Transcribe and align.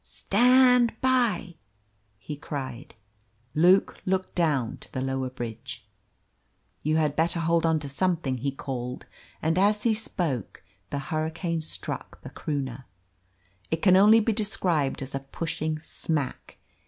"Stand 0.03 0.99
BY!" 0.99 1.57
he 2.17 2.35
cried. 2.35 2.95
Luke 3.53 3.99
looked 4.03 4.33
down 4.33 4.77
to 4.77 4.91
the 4.91 4.99
lower 4.99 5.29
bridge. 5.29 5.87
"You 6.81 6.97
had 6.97 7.15
better 7.15 7.39
hold 7.39 7.67
on 7.67 7.77
to 7.81 7.87
something," 7.87 8.37
he 8.37 8.49
called, 8.51 9.05
and 9.43 9.59
as 9.59 9.83
he 9.83 9.93
spoke 9.93 10.63
the 10.89 10.97
hurricane 11.13 11.61
struck 11.61 12.19
the 12.23 12.31
Croonah. 12.31 12.85
It 13.69 13.83
can 13.83 13.95
only 13.95 14.19
be 14.19 14.33
described 14.33 15.03
as 15.03 15.13
a 15.13 15.19
pushing 15.19 15.77
smack. 15.77 16.57